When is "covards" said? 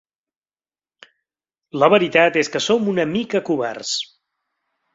3.51-3.95